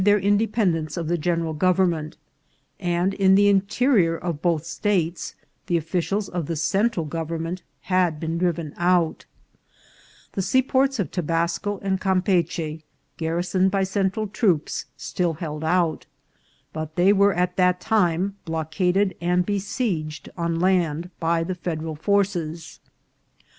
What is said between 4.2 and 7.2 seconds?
both states the officials of the Central